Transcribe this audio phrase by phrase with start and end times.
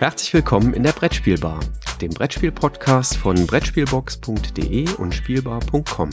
[0.00, 1.60] Herzlich willkommen in der Brettspielbar,
[2.00, 6.08] dem Brettspiel-Podcast von Brettspielbox.de und Spielbar.com.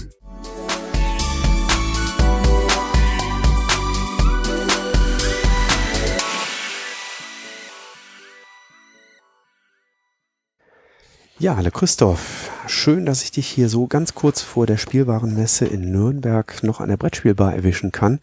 [11.39, 12.49] Ja, hallo Christoph.
[12.65, 16.89] Schön, dass ich dich hier so ganz kurz vor der Spielwarenmesse in Nürnberg noch an
[16.89, 18.21] der Brettspielbar erwischen kann.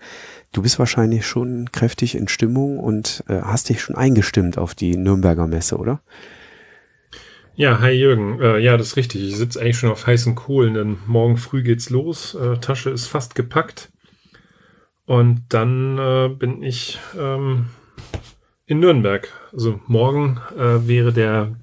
[0.50, 4.96] Du bist wahrscheinlich schon kräftig in Stimmung und äh, hast dich schon eingestimmt auf die
[4.96, 6.00] Nürnberger Messe, oder?
[7.54, 8.40] Ja, hi Jürgen.
[8.40, 9.22] Äh, ja, das ist richtig.
[9.22, 12.34] Ich sitze eigentlich schon auf heißen Kohlen, denn morgen früh geht's los.
[12.34, 13.92] Äh, Tasche ist fast gepackt.
[15.06, 17.66] Und dann äh, bin ich ähm,
[18.66, 19.32] in Nürnberg.
[19.52, 21.54] Also morgen äh, wäre der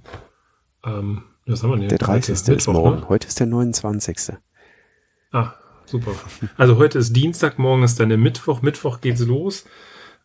[0.85, 1.90] ähm, was haben wir denn?
[1.90, 2.36] Der 30.
[2.36, 3.00] Mittwoch, ist morgen.
[3.02, 3.09] Ne?
[3.09, 4.34] Heute ist der 29.
[5.32, 5.54] Ah,
[5.86, 6.12] super.
[6.58, 8.62] Also heute ist Dienstag, morgen ist dann der Mittwoch.
[8.62, 9.66] Mittwoch geht's los.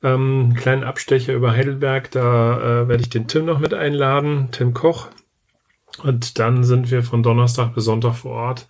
[0.03, 4.75] Ähm, kleinen Abstecher über Heidelberg, da äh, werde ich den Tim noch mit einladen, Tim
[4.75, 5.09] Koch.
[6.03, 8.69] Und dann sind wir von Donnerstag bis Sonntag vor Ort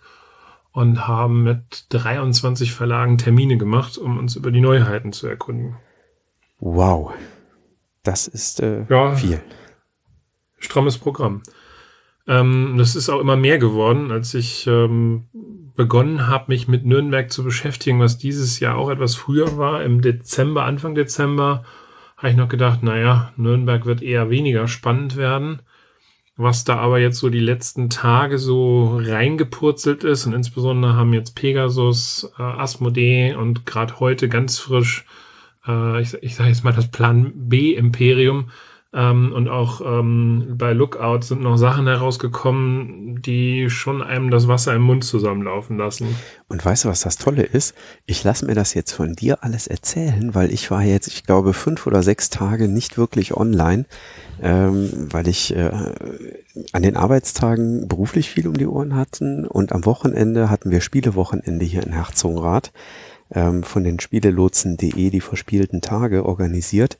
[0.71, 5.75] und haben mit 23 Verlagen Termine gemacht, um uns über die Neuheiten zu erkunden.
[6.59, 7.13] Wow.
[8.03, 9.41] Das ist äh, ja, viel.
[10.59, 11.43] Strammes Programm.
[12.27, 15.25] Ähm, das ist auch immer mehr geworden, als ich ähm,
[15.75, 19.83] begonnen habe, mich mit Nürnberg zu beschäftigen, was dieses Jahr auch etwas früher war.
[19.83, 21.63] Im Dezember, Anfang Dezember,
[22.17, 25.61] habe ich noch gedacht, naja, Nürnberg wird eher weniger spannend werden.
[26.35, 31.35] Was da aber jetzt so die letzten Tage so reingepurzelt ist und insbesondere haben jetzt
[31.35, 35.05] Pegasus, äh, Asmodee und gerade heute ganz frisch,
[35.67, 38.51] äh, ich, ich sage jetzt mal das Plan B Imperium,
[38.97, 44.73] ähm, und auch ähm, bei Lookout sind noch Sachen herausgekommen, die schon einem das Wasser
[44.73, 46.15] im Mund zusammenlaufen lassen.
[46.47, 47.75] Und weißt du, was das Tolle ist?
[48.07, 51.53] Ich lasse mir das jetzt von dir alles erzählen, weil ich war jetzt, ich glaube,
[51.53, 53.85] fünf oder sechs Tage nicht wirklich online,
[54.41, 55.69] ähm, weil ich äh,
[56.71, 61.65] an den Arbeitstagen beruflich viel um die Ohren hatten und am Wochenende hatten wir Spielewochenende
[61.65, 62.71] hier in Herzogenrath
[63.31, 66.97] ähm, von den Spielelotsen.de die verspielten Tage organisiert.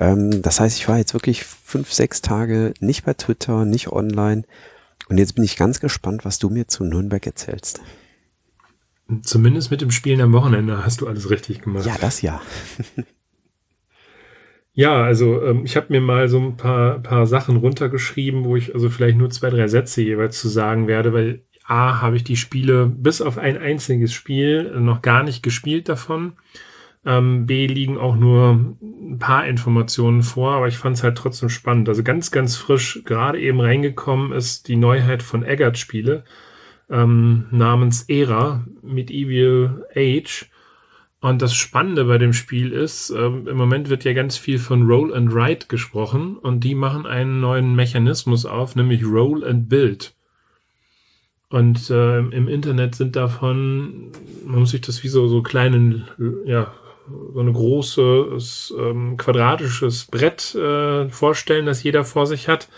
[0.00, 4.42] Ähm, das heißt, ich war jetzt wirklich fünf, sechs Tage nicht bei Twitter, nicht online.
[5.08, 7.80] Und jetzt bin ich ganz gespannt, was du mir zu Nürnberg erzählst.
[9.22, 11.84] Zumindest mit dem Spielen am Wochenende hast du alles richtig gemacht.
[11.84, 12.40] Ja, das ja.
[14.72, 18.72] ja, also ähm, ich habe mir mal so ein paar, paar Sachen runtergeschrieben, wo ich
[18.72, 22.36] also vielleicht nur zwei, drei Sätze jeweils zu sagen werde, weil A, habe ich die
[22.36, 26.34] Spiele bis auf ein einziges Spiel noch gar nicht gespielt davon.
[27.04, 31.48] Ähm, B liegen auch nur ein paar Informationen vor, aber ich fand es halt trotzdem
[31.48, 31.88] spannend.
[31.88, 36.24] Also ganz, ganz frisch gerade eben reingekommen ist die Neuheit von Eggert Spiele
[36.90, 40.50] ähm, namens Era Medieval Age.
[41.22, 44.86] Und das Spannende bei dem Spiel ist, ähm, im Moment wird ja ganz viel von
[44.86, 50.14] Roll and Write gesprochen und die machen einen neuen Mechanismus auf, nämlich Roll and Build.
[51.50, 54.12] Und äh, im Internet sind davon,
[54.46, 56.04] man muss sich das wie so, so kleinen,
[56.46, 56.72] ja,
[57.32, 62.68] so eine großes ähm, quadratisches Brett äh, vorstellen, das jeder vor sich hat,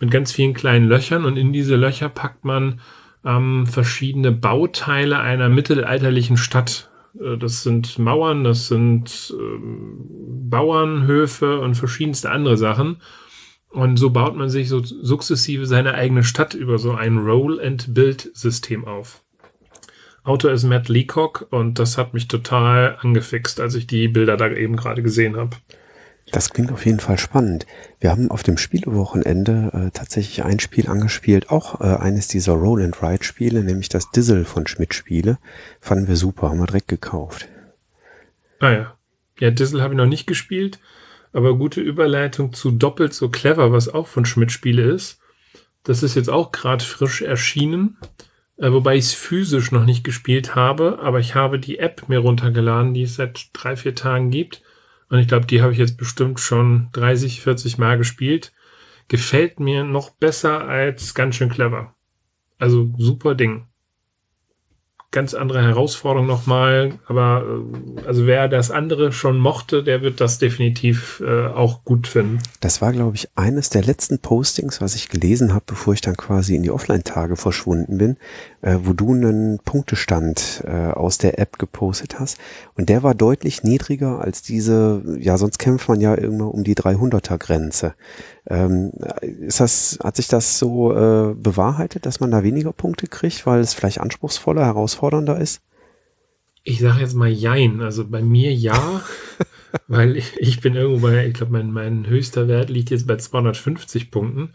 [0.00, 2.80] mit ganz vielen kleinen Löchern und in diese Löcher packt man
[3.24, 6.90] ähm, verschiedene Bauteile einer mittelalterlichen Stadt.
[7.20, 10.06] Äh, das sind Mauern, das sind ähm,
[10.50, 12.98] Bauernhöfe und verschiedenste andere Sachen.
[13.70, 19.22] Und so baut man sich so sukzessive seine eigene Stadt über so ein Roll-and-Build-System auf.
[20.24, 24.50] Autor ist Matt Leacock und das hat mich total angefixt, als ich die Bilder da
[24.50, 25.56] eben gerade gesehen habe.
[26.30, 27.66] Das klingt auf jeden Fall spannend.
[28.00, 32.82] Wir haben auf dem Spielewochenende äh, tatsächlich ein Spiel angespielt, auch äh, eines dieser Roll
[32.82, 35.38] and Ride Spiele, nämlich das Dizzle von Schmidt Spiele.
[35.80, 37.48] Fanden wir super, haben wir direkt gekauft.
[38.60, 38.94] Ah ja.
[39.40, 40.80] Ja, Dizzle habe ich noch nicht gespielt,
[41.32, 45.20] aber gute Überleitung zu Doppelt so clever, was auch von Schmidt Spiele ist.
[45.84, 47.96] Das ist jetzt auch gerade frisch erschienen.
[48.58, 52.18] Äh, wobei ich es physisch noch nicht gespielt habe, aber ich habe die App mir
[52.18, 54.62] runtergeladen, die es seit drei, vier Tagen gibt.
[55.08, 58.52] Und ich glaube, die habe ich jetzt bestimmt schon 30, 40 Mal gespielt.
[59.06, 61.94] Gefällt mir noch besser als ganz schön clever.
[62.58, 63.67] Also super Ding
[65.10, 66.92] ganz andere Herausforderung nochmal.
[67.06, 67.44] Aber
[67.96, 72.40] äh, also wer das andere schon mochte, der wird das definitiv äh, auch gut finden.
[72.60, 76.16] Das war, glaube ich, eines der letzten Postings, was ich gelesen habe, bevor ich dann
[76.16, 78.16] quasi in die Offline-Tage verschwunden bin,
[78.60, 82.38] äh, wo du einen Punktestand äh, aus der App gepostet hast.
[82.76, 86.74] Und der war deutlich niedriger als diese, ja, sonst kämpft man ja immer um die
[86.74, 87.94] 300er-Grenze.
[88.50, 93.44] Ähm, ist das, hat sich das so äh, bewahrheitet, dass man da weniger Punkte kriegt,
[93.46, 95.60] weil es vielleicht anspruchsvoller, herausfordernder ist?
[96.64, 97.82] Ich sage jetzt mal Jein.
[97.82, 99.02] Also bei mir ja.
[99.88, 103.16] weil ich, ich bin irgendwo bei, ich glaube, mein, mein höchster Wert liegt jetzt bei
[103.16, 104.54] 250 Punkten.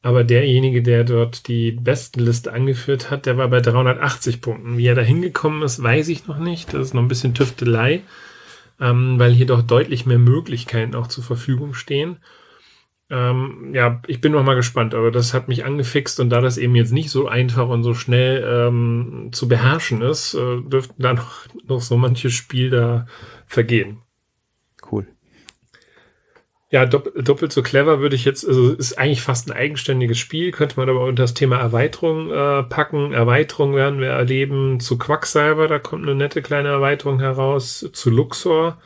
[0.00, 4.76] Aber derjenige, der dort die Bestenliste angeführt hat, der war bei 380 Punkten.
[4.76, 6.72] Wie er da hingekommen ist, weiß ich noch nicht.
[6.72, 8.02] Das ist noch ein bisschen Tüftelei,
[8.80, 12.18] ähm, weil hier doch deutlich mehr Möglichkeiten auch zur Verfügung stehen.
[13.10, 16.56] Ähm, ja, ich bin noch mal gespannt, aber das hat mich angefixt und da das
[16.56, 21.12] eben jetzt nicht so einfach und so schnell ähm, zu beherrschen ist, äh, dürften da
[21.14, 23.06] noch, noch so manches Spiel da
[23.46, 23.98] vergehen.
[24.90, 25.06] Cool.
[26.70, 30.50] Ja, doppelt, doppelt so clever würde ich jetzt, also ist eigentlich fast ein eigenständiges Spiel,
[30.50, 33.12] könnte man aber unter das Thema Erweiterung äh, packen.
[33.12, 38.78] Erweiterung werden wir erleben zu Quacksalber, da kommt eine nette kleine Erweiterung heraus, zu Luxor,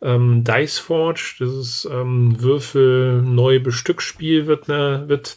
[0.00, 5.36] ähm, Dice Forge, dieses ähm, Würfel-Neu-Bestückspiel wird, eine, wird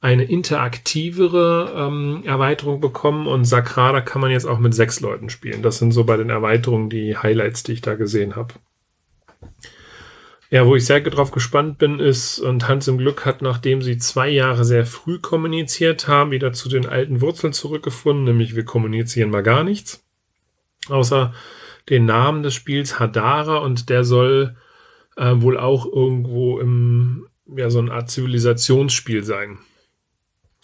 [0.00, 5.62] eine interaktivere ähm, Erweiterung bekommen und Sakrada kann man jetzt auch mit sechs Leuten spielen.
[5.62, 8.54] Das sind so bei den Erweiterungen die Highlights, die ich da gesehen habe.
[10.50, 13.98] Ja, wo ich sehr drauf gespannt bin, ist, und Hans im Glück hat, nachdem sie
[13.98, 19.30] zwei Jahre sehr früh kommuniziert haben, wieder zu den alten Wurzeln zurückgefunden, nämlich wir kommunizieren
[19.30, 20.04] mal gar nichts.
[20.88, 21.32] Außer
[21.88, 24.56] den Namen des Spiels Hadara und der soll
[25.16, 29.58] äh, wohl auch irgendwo im, ja, so eine Art Zivilisationsspiel sein.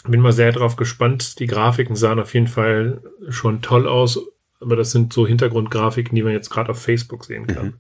[0.07, 1.41] Bin mal sehr drauf gespannt.
[1.41, 4.21] Die Grafiken sahen auf jeden Fall schon toll aus,
[4.61, 7.67] aber das sind so Hintergrundgrafiken, die man jetzt gerade auf Facebook sehen kann.
[7.67, 7.75] Mhm.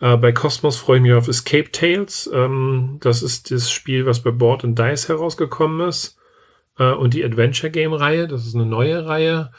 [0.00, 2.28] Äh, bei Cosmos freue ich mich auf Escape Tales.
[2.32, 6.18] Ähm, das ist das Spiel, was bei Board and Dice herausgekommen ist.
[6.78, 9.52] Äh, und die Adventure Game Reihe, das ist eine neue Reihe,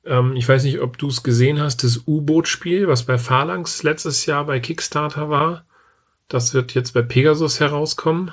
[0.05, 4.25] Ähm, ich weiß nicht, ob du es gesehen hast, das U-Boot-Spiel, was bei Phalanx letztes
[4.25, 5.65] Jahr bei Kickstarter war.
[6.27, 8.31] Das wird jetzt bei Pegasus herauskommen.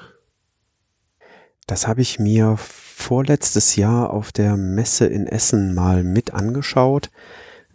[1.66, 7.10] Das habe ich mir vorletztes Jahr auf der Messe in Essen mal mit angeschaut.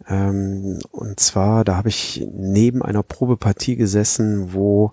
[0.08, 4.92] Ähm, und zwar, da habe ich neben einer Probepartie gesessen, wo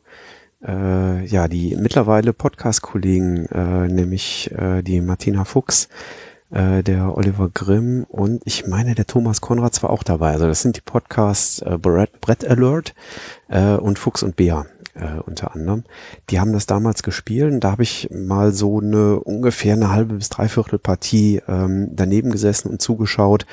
[0.65, 5.89] äh, ja die mittlerweile Podcast-Kollegen, äh, nämlich äh, die Martina Fuchs,
[6.55, 10.31] äh, der Oliver Grimm und ich meine, der Thomas Konrad war auch dabei.
[10.31, 12.95] Also das sind die Podcasts äh, Brett, Brett Alert
[13.49, 15.83] äh, und Fuchs und Bea äh, unter anderem.
[16.29, 20.15] Die haben das damals gespielt und da habe ich mal so eine ungefähr eine halbe
[20.15, 23.45] bis dreiviertel Partie ähm, daneben gesessen und zugeschaut,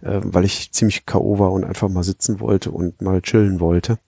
[0.00, 1.38] äh, weil ich ziemlich K.O.
[1.38, 3.98] war und einfach mal sitzen wollte und mal chillen wollte.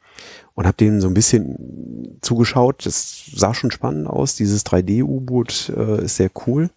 [0.54, 2.84] Und habe denen so ein bisschen zugeschaut.
[2.84, 4.34] Das sah schon spannend aus.
[4.34, 6.70] Dieses 3D-U-Boot äh, ist sehr cool.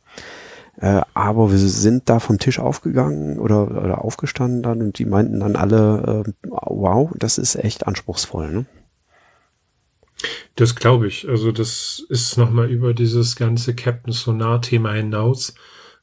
[0.77, 5.39] Äh, aber wir sind da vom Tisch aufgegangen oder, oder aufgestanden dann und die meinten
[5.39, 8.51] dann alle, äh, wow, das ist echt anspruchsvoll.
[8.51, 8.65] Ne?
[10.55, 11.27] Das glaube ich.
[11.27, 15.55] Also das ist nochmal über dieses ganze Captain Sonar-Thema hinaus,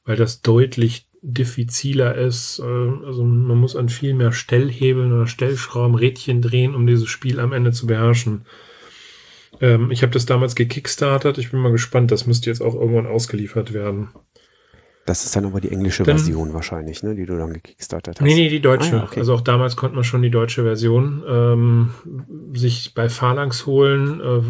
[0.04, 2.58] weil das deutlich diffiziler ist.
[2.58, 2.62] Äh,
[3.06, 7.52] also man muss an viel mehr Stellhebeln oder Stellschrauben, Rädchen drehen, um dieses Spiel am
[7.52, 8.44] Ende zu beherrschen.
[9.60, 11.38] Ähm, ich habe das damals gekickstartet.
[11.38, 12.10] Ich bin mal gespannt.
[12.10, 14.10] Das müsste jetzt auch irgendwann ausgeliefert werden.
[15.08, 18.26] Das ist dann aber die englische dann, Version wahrscheinlich, ne, die du dann gekickstartet hast.
[18.26, 18.92] Nee, nee, die deutsche.
[18.92, 19.20] Ah, ja, okay.
[19.20, 21.90] Also auch damals konnte man schon die deutsche Version ähm,
[22.52, 24.20] sich bei Phalanx holen.
[24.20, 24.42] Äh,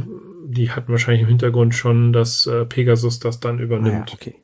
[0.49, 3.95] die hatten wahrscheinlich im Hintergrund schon, dass äh, Pegasus das dann übernimmt.
[3.95, 4.35] Ah, ja, okay.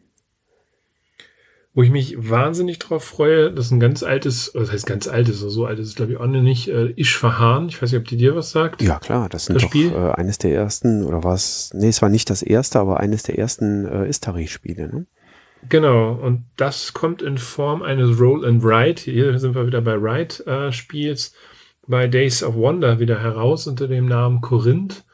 [1.76, 5.40] Wo ich mich wahnsinnig drauf freue, das ist ein ganz altes, das heißt ganz altes,
[5.40, 7.68] so alt ist es glaube ich auch nicht, äh, Ishfahan.
[7.68, 8.82] Ich weiß nicht, ob die dir was sagt.
[8.82, 9.90] Ja klar, das sind das doch Spiel?
[9.90, 13.36] Äh, eines der ersten, oder was, nee, es war nicht das erste, aber eines der
[13.36, 15.06] ersten äh, Istari-Spiele, ne?
[15.68, 19.10] Genau, und das kommt in Form eines Roll and Write.
[19.10, 21.32] Hier sind wir wieder bei Write-Spiels, äh,
[21.86, 25.04] bei Days of Wonder wieder heraus unter dem Namen Korinth.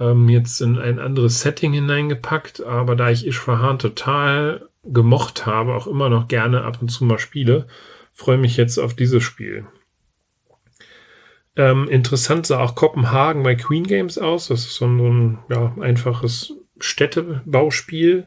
[0.00, 5.86] Ähm, jetzt in ein anderes Setting hineingepackt, aber da ich Ishfahan total gemocht habe, auch
[5.86, 7.66] immer noch gerne ab und zu mal spiele,
[8.12, 9.66] freue mich jetzt auf dieses Spiel.
[11.54, 14.48] Ähm, interessant sah auch Kopenhagen bei Queen Games aus.
[14.48, 18.26] Das ist so ein, so ein ja, einfaches Städtebauspiel.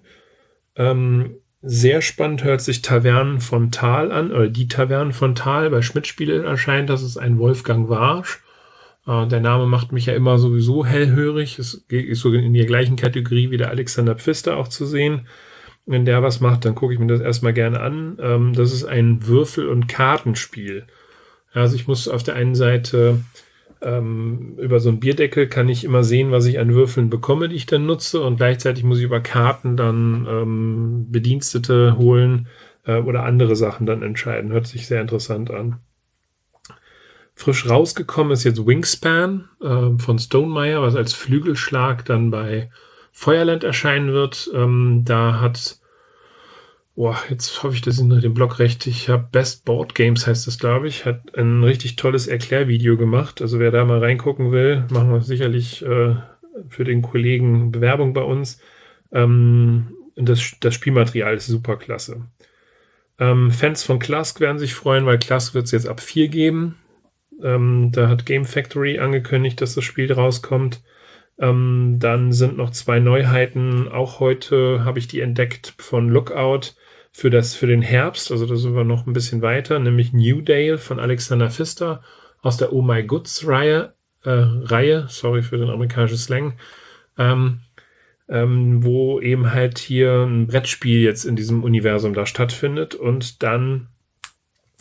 [0.75, 5.71] Ähm, sehr spannend hört sich Tavernen von Tal an, oder die Tavernen von Tal.
[5.71, 8.43] Bei Schmidt-Spiele erscheint, dass es ein Wolfgang Warsch.
[9.07, 11.57] Äh, der Name macht mich ja immer sowieso hellhörig.
[11.57, 15.27] Es ist so in der gleichen Kategorie wie der Alexander Pfister auch zu sehen.
[15.87, 18.17] Wenn der was macht, dann gucke ich mir das erstmal gerne an.
[18.21, 20.85] Ähm, das ist ein Würfel- und Kartenspiel.
[21.51, 23.21] Also ich muss auf der einen Seite
[23.81, 27.55] ähm, über so einen Bierdeckel kann ich immer sehen, was ich an Würfeln bekomme, die
[27.55, 28.21] ich dann nutze.
[28.21, 32.47] Und gleichzeitig muss ich über Karten dann ähm, Bedienstete holen
[32.85, 34.51] äh, oder andere Sachen dann entscheiden.
[34.51, 35.79] Hört sich sehr interessant an.
[37.35, 42.69] Frisch rausgekommen ist jetzt Wingspan äh, von Stonemeyer, was als Flügelschlag dann bei
[43.11, 44.49] Feuerland erscheinen wird.
[44.53, 45.79] Ähm, da hat
[46.95, 48.87] Boah, jetzt hoffe ich, dass ich noch den Blog recht.
[48.87, 53.41] Ich habe Best Board Games heißt das, glaube ich, hat ein richtig tolles Erklärvideo gemacht.
[53.41, 56.15] Also wer da mal reingucken will, machen wir sicherlich äh,
[56.69, 58.61] für den Kollegen Bewerbung bei uns.
[59.11, 62.27] Ähm, das, das Spielmaterial ist super klasse.
[63.19, 66.77] Ähm, Fans von Clask werden sich freuen, weil Clask wird es jetzt ab 4 geben.
[67.43, 70.81] Ähm, da hat Game Factory angekündigt, dass das Spiel rauskommt.
[71.39, 73.89] Ähm, dann sind noch zwei Neuheiten.
[73.89, 76.75] Auch heute habe ich die entdeckt von Lookout
[77.15, 80.41] für, das, für den Herbst, also da sind wir noch ein bisschen weiter, nämlich New
[80.41, 82.03] Dale von Alexander Pfister
[82.41, 83.93] aus der Oh My Goods Reihe,
[84.25, 86.57] äh, Reihe, sorry für den amerikanischen Slang,
[87.17, 87.61] ähm,
[88.27, 93.87] ähm, wo eben halt hier ein Brettspiel jetzt in diesem Universum da stattfindet und dann,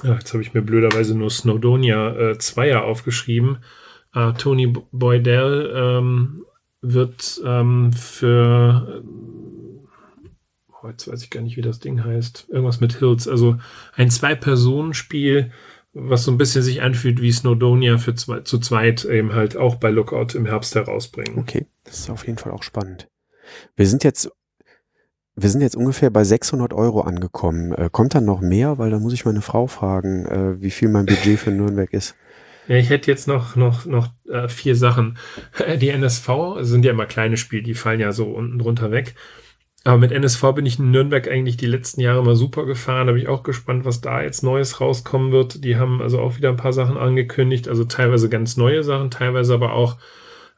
[0.03, 3.59] ach, jetzt habe ich mir blöderweise nur Snowdonia äh, Zweier aufgeschrieben,
[4.12, 6.45] äh, Tony Boydell ähm,
[6.83, 9.05] wird ähm, für
[10.91, 12.47] jetzt weiß ich gar nicht, wie das Ding heißt.
[12.49, 13.29] Irgendwas mit Hills.
[13.29, 13.57] Also
[13.95, 15.50] ein Zwei-Personen-Spiel,
[15.93, 19.76] was so ein bisschen sich anfühlt wie Snowdonia für zwei, zu zweit eben halt auch
[19.76, 21.38] bei Lookout im Herbst herausbringen.
[21.38, 23.09] Okay, das ist auf jeden Fall auch spannend.
[23.76, 24.31] Wir sind jetzt,
[25.37, 27.73] wir sind jetzt ungefähr bei 600 Euro angekommen.
[27.73, 28.79] Äh, kommt dann noch mehr?
[28.79, 32.17] Weil da muss ich meine Frau fragen, äh, wie viel mein Budget für Nürnberg ist.
[32.67, 35.19] Ja, ich hätte jetzt noch, noch, noch äh, vier Sachen.
[35.81, 36.29] Die NSV
[36.61, 39.14] sind ja immer kleine Spiele, die fallen ja so unten drunter weg.
[39.87, 43.07] Aber mit NSV bin ich in Nürnberg eigentlich die letzten Jahre mal super gefahren.
[43.07, 45.62] Da bin ich auch gespannt, was da jetzt Neues rauskommen wird.
[45.62, 49.53] Die haben also auch wieder ein paar Sachen angekündigt, also teilweise ganz neue Sachen, teilweise
[49.53, 49.99] aber auch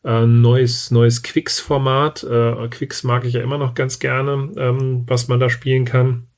[0.04, 2.22] äh, neues, neues Quicks-Format.
[2.22, 6.28] Äh, Quicks mag ich ja immer noch ganz gerne, ähm, was man da spielen kann.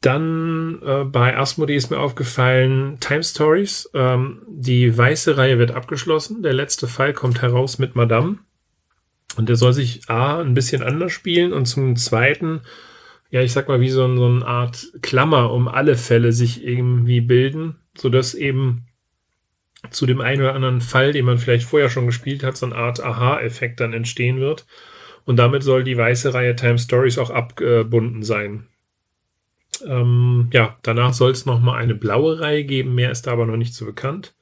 [0.00, 3.88] Dann äh, bei Asmodee ist mir aufgefallen Time Stories.
[3.94, 6.42] Ähm, die weiße Reihe wird abgeschlossen.
[6.42, 8.38] Der letzte Fall kommt heraus mit Madame.
[9.36, 12.62] Und der soll sich A, ein bisschen anders spielen und zum Zweiten,
[13.30, 17.20] ja, ich sag mal, wie so, so eine Art Klammer um alle Fälle sich irgendwie
[17.20, 18.86] bilden, sodass eben
[19.90, 22.74] zu dem einen oder anderen Fall, den man vielleicht vorher schon gespielt hat, so eine
[22.74, 24.66] Art Aha-Effekt dann entstehen wird.
[25.24, 28.66] Und damit soll die weiße Reihe Time Stories auch abgebunden sein.
[29.86, 33.56] Ähm, ja, danach soll es nochmal eine blaue Reihe geben, mehr ist da aber noch
[33.56, 34.34] nicht so bekannt.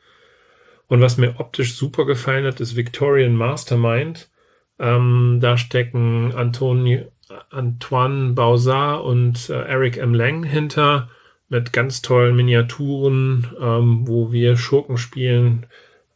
[0.87, 4.30] Und was mir optisch super gefallen hat, ist Victorian Mastermind.
[4.78, 7.04] Ähm, da stecken Antoni,
[7.50, 10.14] Antoine Bausard und äh, Eric M.
[10.14, 11.11] Lang hinter
[11.49, 15.66] mit ganz tollen Miniaturen, ähm, wo wir Schurken spielen,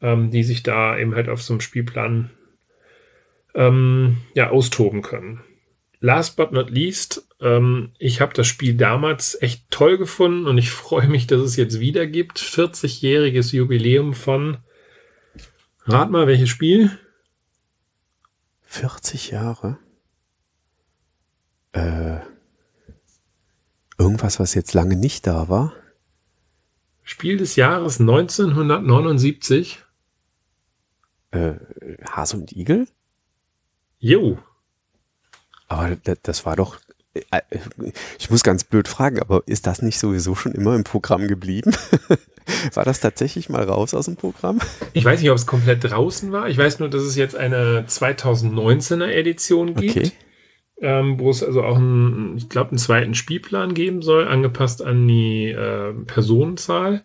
[0.00, 2.30] ähm, die sich da eben halt auf so einem Spielplan
[3.54, 5.40] ähm, ja, austoben können.
[6.00, 10.70] Last but not least, ähm, ich habe das Spiel damals echt toll gefunden und ich
[10.70, 12.38] freue mich, dass es jetzt wieder gibt.
[12.38, 14.58] 40-jähriges Jubiläum von,
[15.86, 16.90] rat mal, welches Spiel?
[18.72, 19.78] 40 Jahre?
[21.72, 22.20] Äh,
[23.98, 25.74] irgendwas, was jetzt lange nicht da war?
[27.02, 29.84] Spiel des Jahres 1979.
[31.32, 31.56] Äh,
[32.10, 32.88] Hase und Igel?
[33.98, 34.38] Jo.
[35.68, 36.80] Aber das war doch
[38.18, 41.74] ich muss ganz blöd fragen, aber ist das nicht sowieso schon immer im Programm geblieben?
[42.74, 44.60] War das tatsächlich mal raus aus dem Programm?
[44.94, 46.48] Ich weiß nicht, ob es komplett draußen war.
[46.48, 49.96] Ich weiß nur, dass es jetzt eine 2019er Edition gibt.
[49.96, 50.12] Okay.
[50.80, 55.06] Ähm, wo es also auch einen, ich glaube, einen zweiten Spielplan geben soll, angepasst an
[55.06, 57.04] die äh, Personenzahl.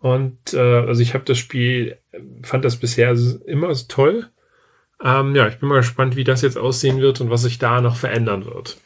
[0.00, 1.98] Und äh, also ich habe das Spiel,
[2.42, 3.14] fand das bisher
[3.46, 4.30] immer toll.
[5.02, 7.80] Ähm, ja, ich bin mal gespannt, wie das jetzt aussehen wird und was sich da
[7.80, 8.78] noch verändern wird.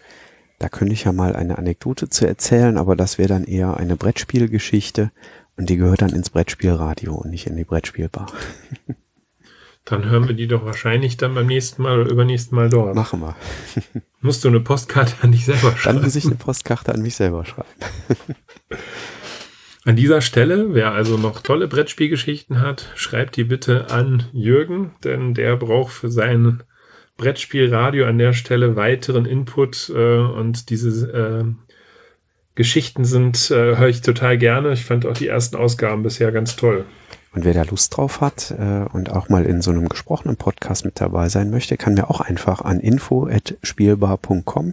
[0.59, 3.97] Da könnte ich ja mal eine Anekdote zu erzählen, aber das wäre dann eher eine
[3.97, 5.13] Brettspielgeschichte.
[5.57, 8.27] Und die gehört dann ins Brettspielradio und nicht in die Brettspielbar.
[9.85, 12.95] Dann hören wir die doch wahrscheinlich dann beim nächsten Mal oder übernächsten Mal dort.
[12.95, 13.37] Machen wir.
[14.21, 15.97] Musst du eine Postkarte an dich selber schreiben?
[15.97, 17.71] Dann muss ich eine Postkarte an mich selber schreiben.
[19.85, 25.33] An dieser Stelle, wer also noch tolle Brettspielgeschichten hat, schreibt die bitte an Jürgen, denn
[25.33, 26.63] der braucht für sein
[27.19, 31.45] Brettspielradio an der Stelle weiteren Input äh, und diese äh,
[32.55, 34.73] Geschichten sind, äh, höre ich total gerne.
[34.73, 36.87] Ich fand auch die ersten Ausgaben bisher ganz toll.
[37.35, 40.85] Und wer da Lust drauf hat äh, und auch mal in so einem gesprochenen Podcast
[40.85, 44.73] mit dabei sein möchte, kann mir auch einfach an info.spielbar.com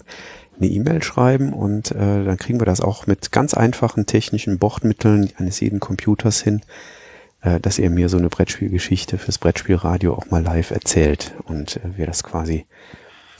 [0.58, 5.32] eine E-Mail schreiben und äh, dann kriegen wir das auch mit ganz einfachen technischen Bordmitteln
[5.38, 6.62] eines jeden Computers hin,
[7.46, 11.96] äh, dass ihr mir so eine Brettspielgeschichte fürs Brettspielradio auch mal live erzählt und äh,
[11.96, 12.66] wir das quasi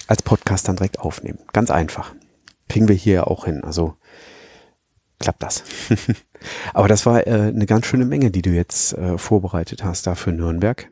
[0.06, 1.40] als Podcast dann direkt aufnehmen.
[1.54, 2.14] Ganz einfach.
[2.70, 3.64] Kriegen wir hier auch hin.
[3.64, 3.96] Also
[5.20, 5.64] klappt das.
[6.76, 10.32] Aber das war äh, eine ganz schöne Menge, die du jetzt vorbereitet hast da für
[10.32, 10.92] Nürnberg.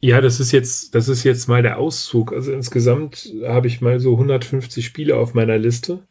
[0.00, 2.32] Ja, das ist jetzt, das ist jetzt mal der Auszug.
[2.32, 6.06] Also insgesamt habe ich mal so 150 Spiele auf meiner Liste.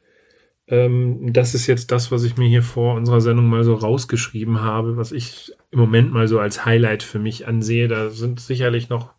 [0.67, 4.61] Ähm, das ist jetzt das, was ich mir hier vor unserer Sendung mal so rausgeschrieben
[4.61, 7.87] habe, was ich im Moment mal so als Highlight für mich ansehe.
[7.87, 9.13] Da sind sicherlich noch,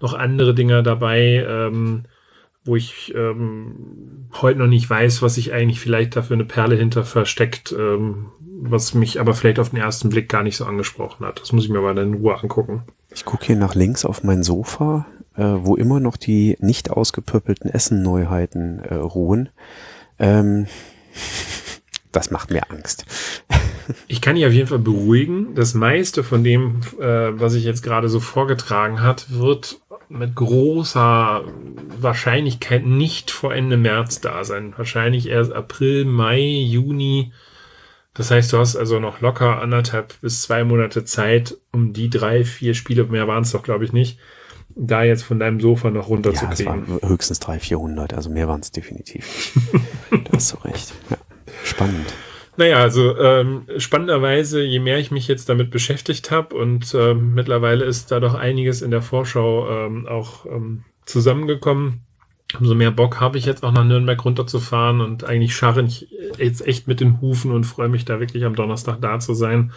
[0.00, 1.44] noch andere Dinger dabei.
[1.48, 2.04] Ähm,
[2.64, 7.04] wo ich ähm, heute noch nicht weiß, was sich eigentlich vielleicht dafür eine Perle hinter
[7.04, 11.40] versteckt, ähm, was mich aber vielleicht auf den ersten Blick gar nicht so angesprochen hat.
[11.40, 12.84] Das muss ich mir mal in Ruhe angucken.
[13.14, 17.70] Ich gucke hier nach links auf mein Sofa, äh, wo immer noch die nicht ausgepöppelten
[17.70, 19.50] Essen-Neuheiten äh, ruhen.
[20.18, 20.66] Ähm,
[22.12, 23.04] das macht mir Angst.
[24.08, 25.54] Ich kann dich auf jeden Fall beruhigen.
[25.54, 29.78] Das meiste von dem, äh, was ich jetzt gerade so vorgetragen hat, wird
[30.08, 31.44] mit großer
[32.00, 34.72] Wahrscheinlichkeit nicht vor Ende März da sein.
[34.76, 37.32] Wahrscheinlich erst April, Mai, Juni.
[38.14, 42.44] Das heißt, du hast also noch locker anderthalb bis zwei Monate Zeit, um die drei,
[42.44, 44.18] vier Spiele, mehr waren es doch, glaube ich, nicht,
[44.76, 46.66] da jetzt von deinem Sofa noch runterzukriegen.
[46.66, 49.52] Ja, es waren höchstens drei, vierhundert, also mehr waren es definitiv.
[50.10, 50.92] da hast du recht.
[51.10, 51.16] Ja.
[51.64, 52.14] Spannend.
[52.56, 57.84] Naja, also ähm, spannenderweise, je mehr ich mich jetzt damit beschäftigt habe und ähm, mittlerweile
[57.84, 62.02] ist da doch einiges in der Vorschau ähm, auch ähm, zusammengekommen,
[62.58, 66.64] umso mehr Bock habe ich jetzt auch nach Nürnberg runterzufahren und eigentlich scharre ich jetzt
[66.64, 69.72] echt mit den Hufen und freue mich da wirklich am Donnerstag da zu sein.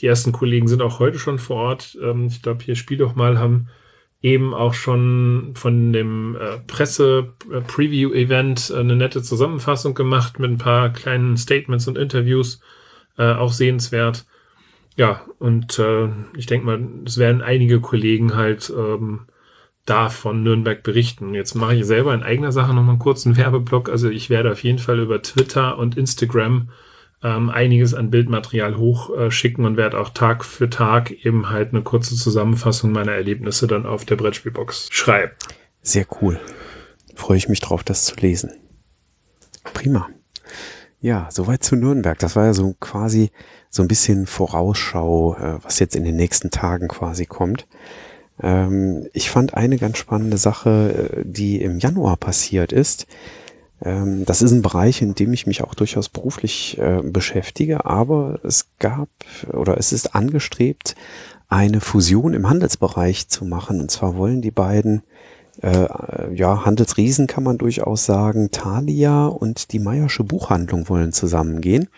[0.00, 1.96] Die ersten Kollegen sind auch heute schon vor Ort.
[2.02, 3.68] Ähm, ich glaube, hier Spiel doch mal haben
[4.22, 10.90] eben auch schon von dem äh, Presse-Preview-Event äh, eine nette Zusammenfassung gemacht mit ein paar
[10.90, 12.60] kleinen Statements und Interviews,
[13.18, 14.24] äh, auch sehenswert.
[14.96, 19.26] Ja, und äh, ich denke mal, es werden einige Kollegen halt ähm,
[19.86, 21.34] da von Nürnberg berichten.
[21.34, 23.88] Jetzt mache ich selber in eigener Sache nochmal einen kurzen Werbeblock.
[23.88, 26.68] Also ich werde auf jeden Fall über Twitter und Instagram
[27.22, 31.82] ähm, einiges an Bildmaterial hochschicken äh, und werde auch Tag für Tag eben halt eine
[31.82, 35.32] kurze Zusammenfassung meiner Erlebnisse dann auf der Brettspielbox schreiben.
[35.82, 36.40] Sehr cool.
[37.14, 38.52] Freue ich mich drauf, das zu lesen.
[39.72, 40.08] Prima.
[41.00, 42.18] Ja, soweit zu Nürnberg.
[42.18, 43.30] Das war ja so quasi
[43.70, 47.66] so ein bisschen Vorausschau, äh, was jetzt in den nächsten Tagen quasi kommt.
[48.40, 53.06] Ähm, ich fand eine ganz spannende Sache, äh, die im Januar passiert ist.
[53.84, 58.40] Ähm, das ist ein Bereich, in dem ich mich auch durchaus beruflich äh, beschäftige, aber
[58.44, 59.08] es gab
[59.52, 60.94] oder es ist angestrebt,
[61.48, 63.80] eine Fusion im Handelsbereich zu machen.
[63.80, 65.02] Und zwar wollen die beiden
[65.60, 71.88] äh, ja, Handelsriesen kann man durchaus sagen, Thalia und die Meiersche Buchhandlung wollen zusammengehen.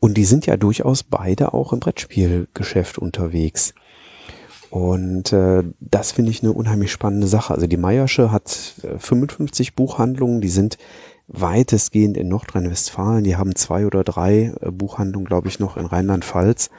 [0.00, 3.74] Und die sind ja durchaus beide auch im Brettspielgeschäft unterwegs.
[4.70, 7.54] Und äh, das finde ich eine unheimlich spannende Sache.
[7.54, 10.76] Also die Meiersche hat äh, 55 Buchhandlungen, die sind
[11.28, 13.24] weitestgehend in Nordrhein-Westfalen.
[13.24, 16.70] Die haben zwei oder drei äh, Buchhandlungen, glaube ich, noch in Rheinland-Pfalz.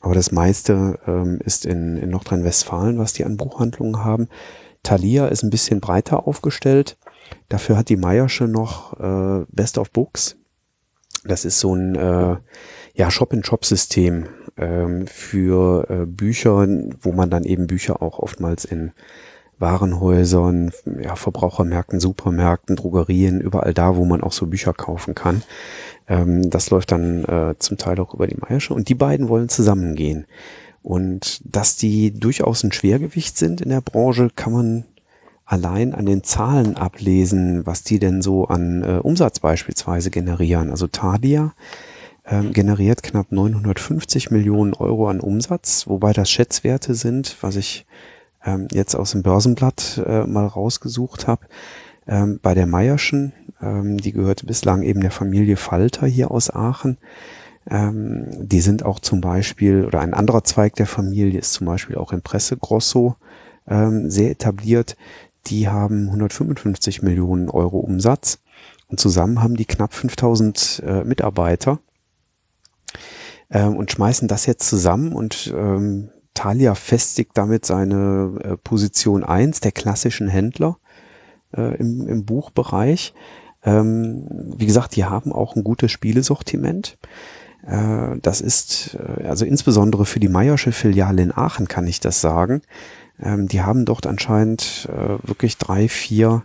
[0.00, 4.28] Aber das meiste ähm, ist in, in Nordrhein-Westfalen, was die an Buchhandlungen haben.
[4.82, 6.96] Thalia ist ein bisschen breiter aufgestellt.
[7.48, 10.36] Dafür hat die Meiersche noch äh, Best of Books.
[11.24, 12.36] Das ist so ein äh,
[12.94, 16.66] ja, Shop-in-Shop-System ähm, für äh, Bücher,
[17.00, 18.92] wo man dann eben Bücher auch oftmals in
[19.58, 20.70] Warenhäusern,
[21.02, 25.42] ja, Verbrauchermärkten, Supermärkten, Drogerien, überall da, wo man auch so Bücher kaufen kann.
[26.06, 29.48] Ähm, das läuft dann äh, zum Teil auch über die Meiersche und die beiden wollen
[29.48, 30.26] zusammengehen.
[30.82, 34.84] Und dass die durchaus ein Schwergewicht sind in der Branche, kann man
[35.44, 40.70] allein an den Zahlen ablesen, was die denn so an äh, Umsatz beispielsweise generieren.
[40.70, 41.52] Also Tadia
[42.30, 47.86] ähm, generiert knapp 950 Millionen Euro an Umsatz, wobei das Schätzwerte sind, was ich
[48.44, 51.46] ähm, jetzt aus dem Börsenblatt äh, mal rausgesucht habe.
[52.06, 56.98] Ähm, bei der Meierschen, ähm, die gehörte bislang eben der Familie Falter hier aus Aachen.
[57.70, 61.96] Ähm, die sind auch zum Beispiel, oder ein anderer Zweig der Familie ist zum Beispiel
[61.96, 63.16] auch in Presse Grosso
[63.68, 64.96] ähm, sehr etabliert.
[65.46, 68.38] Die haben 155 Millionen Euro Umsatz
[68.88, 71.78] und zusammen haben die knapp 5000 äh, Mitarbeiter
[73.50, 79.60] ähm, und schmeißen das jetzt zusammen und ähm, Thalia festigt damit seine äh, Position eins
[79.60, 80.78] der klassischen Händler
[81.56, 83.14] äh, im, im Buchbereich.
[83.64, 86.96] Ähm, wie gesagt, die haben auch ein gutes Spielesortiment.
[87.66, 92.20] Äh, das ist, äh, also insbesondere für die Meiersche Filiale in Aachen kann ich das
[92.20, 92.62] sagen.
[93.20, 96.44] Ähm, die haben dort anscheinend äh, wirklich drei, vier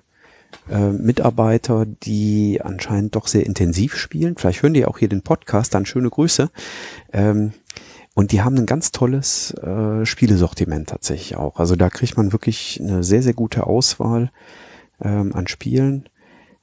[0.70, 4.36] äh, Mitarbeiter, die anscheinend doch sehr intensiv spielen.
[4.38, 6.50] Vielleicht hören die auch hier den Podcast, dann schöne Grüße.
[7.12, 7.54] Ähm,
[8.16, 11.60] Und die haben ein ganz tolles äh, Spielesortiment tatsächlich auch.
[11.60, 14.30] Also da kriegt man wirklich eine sehr, sehr gute Auswahl
[15.02, 16.08] ähm, an Spielen.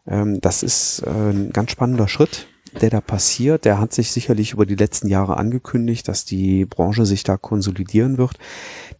[0.06, 2.46] Ähm, das ist äh, ein ganz spannender Schritt,
[2.80, 3.64] der da passiert.
[3.64, 8.16] Der hat sich sicherlich über die letzten Jahre angekündigt, dass die Branche sich da konsolidieren
[8.16, 8.38] wird.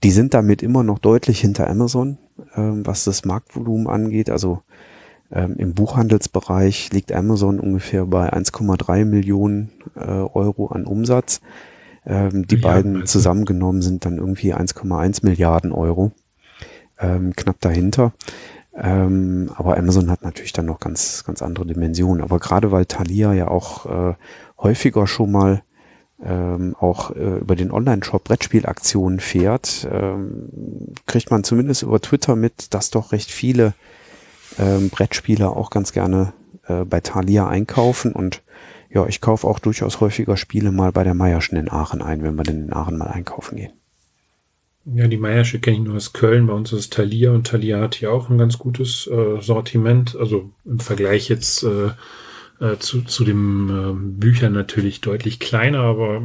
[0.03, 2.19] Die sind damit immer noch deutlich hinter Amazon,
[2.57, 4.31] ähm, was das Marktvolumen angeht.
[4.31, 4.63] Also
[5.33, 11.41] ähm, im Buchhandelsbereich liegt Amazon ungefähr bei 1,3 Millionen äh, Euro an Umsatz.
[12.07, 13.07] Ähm, die ja, beiden also.
[13.07, 16.13] zusammengenommen sind dann irgendwie 1,1 Milliarden Euro.
[16.99, 18.13] Ähm, knapp dahinter.
[18.75, 22.23] Ähm, aber Amazon hat natürlich dann noch ganz, ganz andere Dimensionen.
[22.23, 24.15] Aber gerade weil Thalia ja auch äh,
[24.59, 25.63] häufiger schon mal
[26.25, 30.49] ähm, auch äh, über den Online-Shop Brettspielaktionen fährt, ähm,
[31.07, 33.75] kriegt man zumindest über Twitter mit, dass doch recht viele
[34.59, 36.33] ähm, Brettspieler auch ganz gerne
[36.67, 38.43] äh, bei Thalia einkaufen und
[38.93, 42.35] ja, ich kaufe auch durchaus häufiger Spiele mal bei der Meierschen in Aachen ein, wenn
[42.35, 43.73] wir denn in Aachen mal einkaufen gehen.
[44.87, 46.47] Ja, die Meiersche kenne ich nur aus Köln.
[46.47, 50.17] Bei uns ist Thalia und Thalia hat hier auch ein ganz gutes äh, Sortiment.
[50.19, 51.91] Also im Vergleich jetzt äh,
[52.61, 56.23] äh, zu, zu den äh, Büchern natürlich deutlich kleiner, aber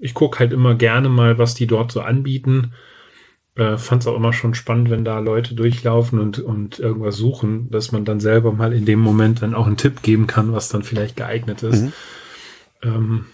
[0.00, 2.72] ich gucke halt immer gerne mal, was die dort so anbieten.
[3.54, 7.70] Äh, Fand es auch immer schon spannend, wenn da Leute durchlaufen und, und irgendwas suchen,
[7.70, 10.68] dass man dann selber mal in dem Moment dann auch einen Tipp geben kann, was
[10.68, 11.82] dann vielleicht geeignet ist.
[11.82, 11.92] Mhm.
[12.82, 13.24] Ähm,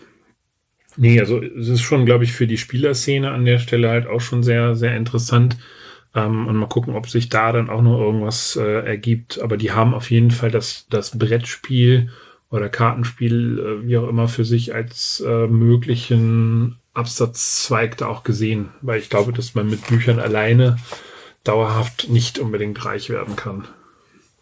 [0.96, 4.20] Nee, also es ist schon, glaube ich, für die Spielerszene an der Stelle halt auch
[4.20, 5.58] schon sehr, sehr interessant.
[6.14, 9.40] Ähm, und mal gucken, ob sich da dann auch noch irgendwas äh, ergibt.
[9.42, 12.10] Aber die haben auf jeden Fall das, das Brettspiel
[12.50, 18.70] oder Kartenspiel, äh, wie auch immer, für sich als äh, möglichen Absatzzweig da auch gesehen.
[18.82, 20.78] Weil ich glaube, dass man mit Büchern alleine
[21.44, 23.68] dauerhaft nicht unbedingt reich werden kann.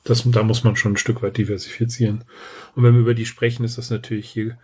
[0.04, 2.24] Das, da muss man schon ein Stück weit diversifizieren.
[2.74, 4.58] Und wenn wir über die sprechen, ist das natürlich hier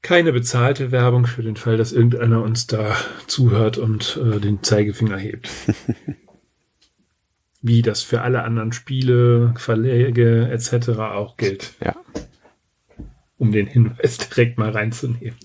[0.00, 2.94] keine bezahlte Werbung für den Fall, dass irgendeiner uns da
[3.26, 5.48] zuhört und äh, den Zeigefinger hebt.
[7.66, 10.90] Wie das für alle anderen Spiele, Verläge etc.
[10.98, 11.72] auch gilt.
[11.82, 11.96] Ja.
[13.38, 15.38] Um den Hinweis direkt mal reinzunehmen.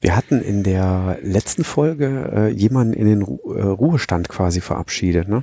[0.00, 5.26] Wir hatten in der letzten Folge äh, jemanden in den Ru äh, Ruhestand quasi verabschiedet,
[5.26, 5.42] ne?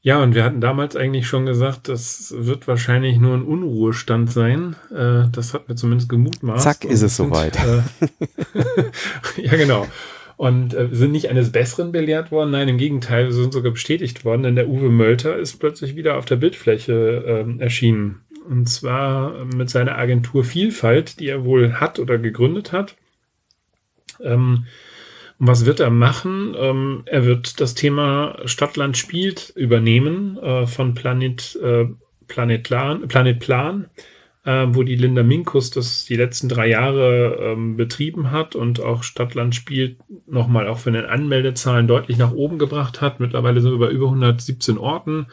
[0.00, 4.74] Ja, und wir hatten damals eigentlich schon gesagt, das wird wahrscheinlich nur ein Unruhestand sein.
[4.90, 6.64] Äh, das hat mir zumindest gemutmaßt.
[6.64, 7.56] Zack, ist es soweit.
[7.64, 7.82] Äh,
[9.42, 9.86] ja, genau.
[10.38, 12.52] Und äh, sind nicht eines Besseren belehrt worden.
[12.52, 16.26] Nein, im Gegenteil, sind sogar bestätigt worden, denn der Uwe Mölter ist plötzlich wieder auf
[16.26, 18.22] der Bildfläche äh, erschienen.
[18.48, 22.94] Und zwar mit seiner Agentur Vielfalt, die er wohl hat oder gegründet hat.
[24.22, 24.66] Ähm,
[25.40, 26.54] und was wird er machen?
[26.56, 31.86] Ähm, er wird das Thema Stadtland spielt übernehmen äh, von Planet, äh,
[32.28, 33.86] Planet, Plan, Planet Plan,
[34.48, 39.02] äh, wo die Linda Minkus das die letzten drei Jahre ähm, betrieben hat und auch
[39.02, 43.20] Stadtland spielt nochmal auch von den Anmeldezahlen deutlich nach oben gebracht hat.
[43.20, 45.26] Mittlerweile sind wir bei über 117 Orten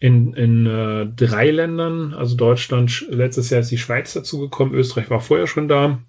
[0.00, 5.20] in, in äh, drei Ländern, also Deutschland, letztes Jahr ist die Schweiz dazugekommen, Österreich war
[5.20, 6.00] vorher schon da.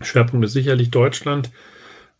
[0.00, 1.52] Schwerpunkt ist sicherlich Deutschland.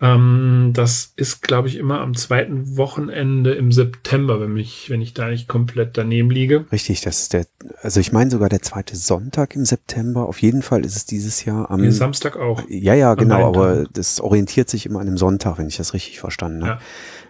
[0.02, 5.12] Ähm, das ist, glaube ich, immer am zweiten Wochenende im September, wenn ich, wenn ich
[5.12, 6.64] da nicht komplett daneben liege.
[6.72, 7.46] Richtig, das ist der,
[7.82, 10.26] also ich meine sogar der zweite Sonntag im September.
[10.26, 12.62] Auf jeden Fall ist es dieses Jahr am Den Samstag auch.
[12.68, 16.18] Ja, ja, genau, aber das orientiert sich immer an dem Sonntag, wenn ich das richtig
[16.18, 16.80] verstanden habe.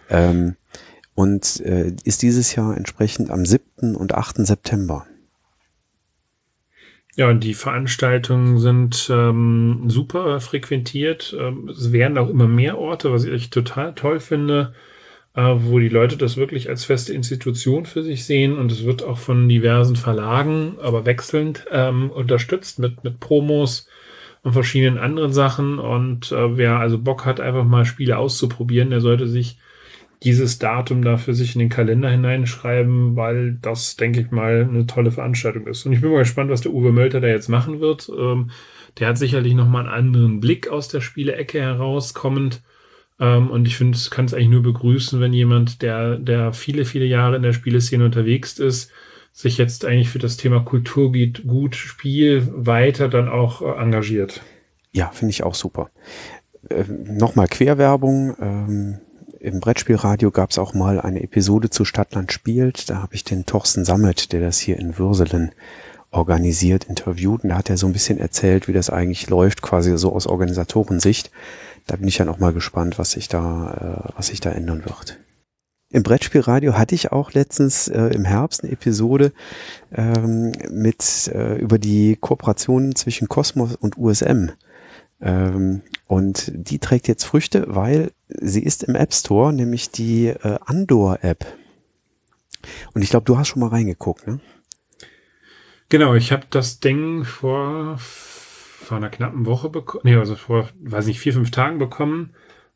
[0.09, 0.29] Ja.
[0.29, 0.55] Ähm,
[1.13, 3.95] und äh, ist dieses Jahr entsprechend am 7.
[3.95, 4.45] und 8.
[4.47, 5.05] September.
[7.21, 11.37] Ja, und die Veranstaltungen sind ähm, super frequentiert.
[11.39, 14.73] Ähm, es werden auch immer mehr Orte, was ich total toll finde,
[15.35, 18.57] äh, wo die Leute das wirklich als feste Institution für sich sehen.
[18.57, 23.87] Und es wird auch von diversen Verlagen, aber wechselnd, ähm, unterstützt mit, mit Promos
[24.41, 25.77] und verschiedenen anderen Sachen.
[25.77, 29.59] Und äh, wer also Bock hat, einfach mal Spiele auszuprobieren, der sollte sich
[30.23, 34.85] dieses Datum da für sich in den Kalender hineinschreiben, weil das, denke ich mal, eine
[34.85, 35.85] tolle Veranstaltung ist.
[35.85, 38.09] Und ich bin mal gespannt, was der Uwe Mölter da jetzt machen wird.
[38.15, 38.51] Ähm,
[38.99, 42.61] der hat sicherlich nochmal einen anderen Blick aus der Spielecke herauskommend.
[43.19, 47.05] Ähm, und ich finde, kann es eigentlich nur begrüßen, wenn jemand, der, der viele, viele
[47.05, 48.91] Jahre in der Spieleszene unterwegs ist,
[49.33, 54.41] sich jetzt eigentlich für das Thema Kulturgut, gut Spiel weiter dann auch äh, engagiert.
[54.91, 55.89] Ja, finde ich auch super.
[56.69, 58.35] Äh, Nochmal Querwerbung.
[58.39, 58.99] Ähm
[59.41, 62.91] im Brettspielradio gab es auch mal eine Episode zu Stadtland spielt.
[62.91, 65.51] Da habe ich den Thorsten Sammet, der das hier in Würselen
[66.11, 67.43] organisiert, interviewt.
[67.43, 70.27] Und da hat er so ein bisschen erzählt, wie das eigentlich läuft, quasi so aus
[70.27, 71.31] Organisatorensicht.
[71.87, 74.85] Da bin ich dann auch mal gespannt, was sich da, äh, was sich da ändern
[74.85, 75.17] wird.
[75.89, 79.33] Im Brettspielradio hatte ich auch letztens äh, im Herbst eine Episode
[79.91, 84.51] ähm, mit äh, über die Kooperation zwischen Cosmos und USM
[85.19, 90.59] Ähm, und die trägt jetzt Früchte, weil sie ist im App Store, nämlich die äh,
[90.65, 91.45] Andor-App.
[92.93, 94.39] Und ich glaube, du hast schon mal reingeguckt, ne?
[95.89, 101.07] Genau, ich habe das Ding vor, vor einer knappen Woche bekommen, nee, also vor, weiß
[101.07, 102.33] nicht, vier, fünf Tagen bekommen.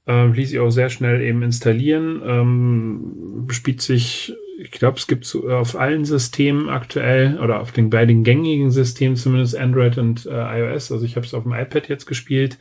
[0.08, 2.22] Ähm, ließ ich auch sehr schnell eben installieren.
[2.26, 7.90] Ähm, spielt sich, ich glaube, es gibt so auf allen Systemen aktuell oder auf den
[7.90, 10.92] beiden gängigen Systemen, zumindest Android und äh, iOS.
[10.92, 12.60] Also ich habe es auf dem iPad jetzt gespielt.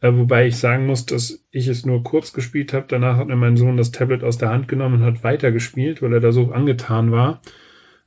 [0.00, 2.86] Äh, wobei ich sagen muss, dass ich es nur kurz gespielt habe.
[2.88, 6.12] Danach hat mir mein Sohn das Tablet aus der Hand genommen und hat weitergespielt, weil
[6.12, 7.40] er da so angetan war.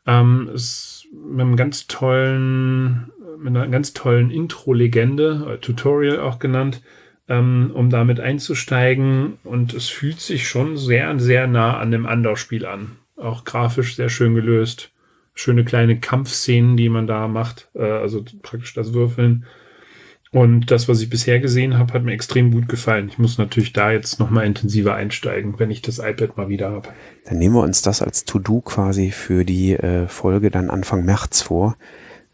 [0.07, 6.81] Ähm, es mit einem ganz tollen, mit einer ganz tollen Intro-Legende, äh, Tutorial auch genannt,
[7.27, 9.37] ähm, um damit einzusteigen.
[9.43, 12.97] Und es fühlt sich schon sehr, sehr nah an dem Andor-Spiel an.
[13.17, 14.91] Auch grafisch sehr schön gelöst.
[15.33, 19.45] Schöne kleine Kampfszenen, die man da macht, äh, also praktisch das Würfeln.
[20.33, 23.09] Und das, was ich bisher gesehen habe, hat mir extrem gut gefallen.
[23.09, 26.89] Ich muss natürlich da jetzt nochmal intensiver einsteigen, wenn ich das iPad mal wieder habe.
[27.25, 31.41] Dann nehmen wir uns das als To-Do quasi für die äh, Folge dann Anfang März
[31.41, 31.75] vor.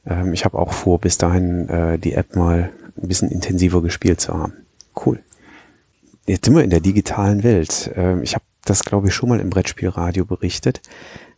[0.05, 4.21] Ähm, ich habe auch vor, bis dahin äh, die App mal ein bisschen intensiver gespielt
[4.21, 4.53] zu haben.
[5.05, 5.19] Cool.
[6.27, 7.91] Jetzt sind wir in der digitalen Welt.
[7.95, 10.81] Ähm, ich habe das, glaube ich, schon mal im Brettspielradio berichtet.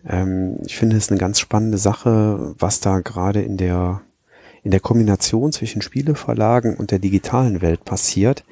[0.05, 4.01] Ähm, ich finde es eine ganz spannende Sache, was da gerade in der,
[4.63, 8.43] in der Kombination zwischen Spieleverlagen und der digitalen Welt passiert.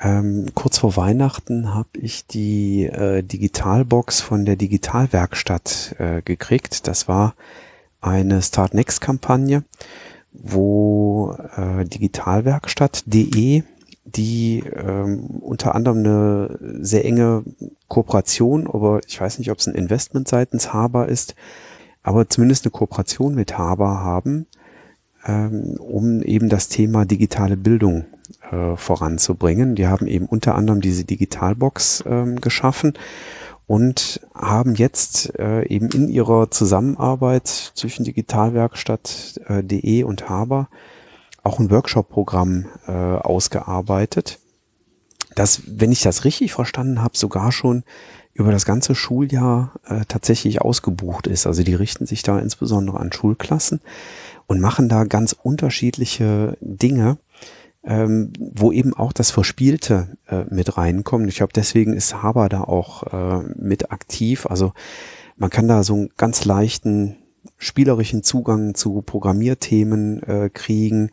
[0.00, 6.88] Ähm, kurz vor Weihnachten habe ich die äh, Digitalbox von der Digitalwerkstatt äh, gekriegt.
[6.88, 7.34] Das war
[8.00, 9.64] eine Start Next Kampagne,
[10.32, 13.62] wo äh, digitalwerkstatt.de
[14.04, 17.42] die ähm, unter anderem eine sehr enge
[17.88, 21.34] Kooperation, aber ich weiß nicht, ob es ein Investment seitens Haber ist,
[22.02, 24.46] aber zumindest eine Kooperation mit Haber haben,
[25.26, 28.04] ähm, um eben das Thema digitale Bildung
[28.50, 29.74] äh, voranzubringen.
[29.74, 32.94] Die haben eben unter anderem diese Digitalbox ähm, geschaffen
[33.66, 40.68] und haben jetzt äh, eben in ihrer Zusammenarbeit zwischen Digitalwerkstatt.de äh, und Haber
[41.42, 44.38] auch ein Workshop-Programm ausgearbeitet,
[45.34, 47.84] das, wenn ich das richtig verstanden habe, sogar schon
[48.34, 51.46] über das ganze Schuljahr äh, tatsächlich ausgebucht ist.
[51.46, 53.80] Also die richten sich da insbesondere an Schulklassen
[54.46, 57.18] und machen da ganz unterschiedliche Dinge,
[57.84, 61.28] ähm, wo eben auch das Verspielte äh, mit reinkommt.
[61.28, 64.46] Ich glaube, deswegen ist Haber da auch äh, mit aktiv.
[64.46, 64.72] Also
[65.36, 67.16] man kann da so einen ganz leichten
[67.58, 71.10] spielerischen Zugang zu Programmierthemen äh, kriegen.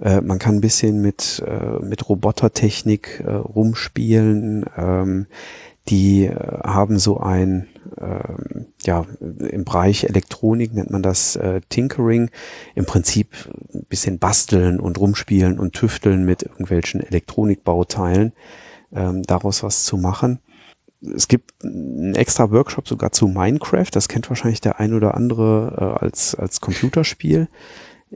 [0.00, 4.64] Äh, man kann ein bisschen mit, äh, mit Robotertechnik äh, rumspielen.
[4.76, 5.26] Ähm,
[5.88, 12.30] die äh, haben so ein, äh, ja, im Bereich Elektronik nennt man das äh, Tinkering.
[12.74, 13.28] Im Prinzip
[13.74, 18.32] ein bisschen basteln und rumspielen und tüfteln mit irgendwelchen Elektronikbauteilen,
[18.92, 20.40] ähm, daraus was zu machen
[21.14, 23.88] es gibt einen extra Workshop sogar zu Minecraft.
[23.90, 27.48] Das kennt wahrscheinlich der ein oder andere äh, als, als Computerspiel.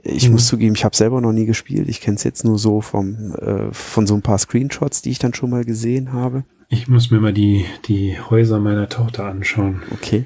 [0.03, 0.33] Ich mhm.
[0.33, 1.89] muss zugeben, ich habe selber noch nie gespielt.
[1.89, 5.19] Ich kenne es jetzt nur so vom, äh, von so ein paar Screenshots, die ich
[5.19, 6.43] dann schon mal gesehen habe.
[6.69, 9.83] Ich muss mir mal die, die Häuser meiner Tochter anschauen.
[9.91, 10.25] Okay.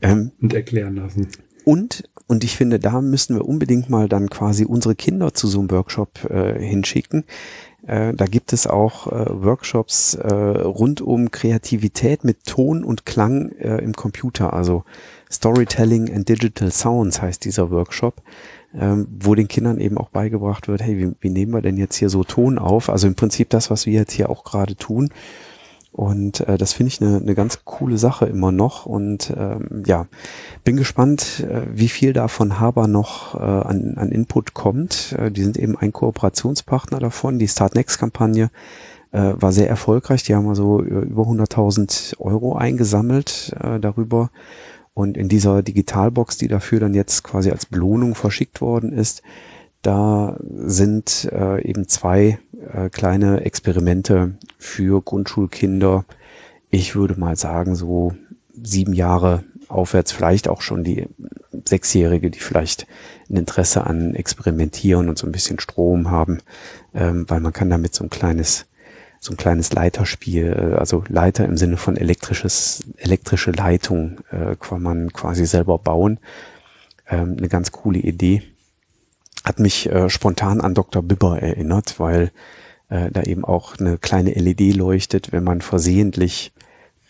[0.00, 1.28] Ähm, und erklären lassen.
[1.64, 5.58] Und, und ich finde, da müssen wir unbedingt mal dann quasi unsere Kinder zu so
[5.58, 7.24] einem Workshop äh, hinschicken.
[7.86, 13.50] Äh, da gibt es auch äh, Workshops äh, rund um Kreativität mit Ton und Klang
[13.52, 14.52] äh, im Computer.
[14.52, 14.84] Also
[15.30, 18.22] Storytelling and Digital Sounds heißt dieser Workshop,
[18.78, 21.96] ähm, wo den Kindern eben auch beigebracht wird, hey, wie, wie nehmen wir denn jetzt
[21.96, 22.90] hier so Ton auf?
[22.90, 25.10] Also im Prinzip das, was wir jetzt hier auch gerade tun.
[25.96, 28.84] Und äh, das finde ich eine ne ganz coole Sache immer noch.
[28.84, 30.06] Und ähm, ja,
[30.62, 35.16] bin gespannt, äh, wie viel da von Haber noch äh, an, an Input kommt.
[35.18, 37.38] Äh, die sind eben ein Kooperationspartner davon.
[37.38, 38.50] Die Start Next-Kampagne
[39.12, 40.22] äh, war sehr erfolgreich.
[40.22, 44.30] Die haben also über 100.000 Euro eingesammelt äh, darüber.
[44.96, 49.20] Und in dieser Digitalbox, die dafür dann jetzt quasi als Belohnung verschickt worden ist,
[49.82, 52.38] da sind äh, eben zwei
[52.72, 56.06] äh, kleine Experimente für Grundschulkinder.
[56.70, 58.14] Ich würde mal sagen, so
[58.54, 61.06] sieben Jahre aufwärts, vielleicht auch schon die
[61.66, 62.86] Sechsjährige, die vielleicht
[63.28, 66.38] ein Interesse an Experimentieren und so ein bisschen Strom haben,
[66.94, 68.64] ähm, weil man kann damit so ein kleines,
[69.26, 74.82] so ein kleines Leiterspiel, äh, also Leiter im Sinne von elektrisches, elektrische Leitung, äh, kann
[74.82, 76.18] man quasi selber bauen.
[77.08, 78.42] Ähm, eine ganz coole Idee
[79.44, 81.02] hat mich äh, spontan an Dr.
[81.02, 82.32] Bibber erinnert, weil
[82.88, 86.52] äh, da eben auch eine kleine LED leuchtet, wenn man versehentlich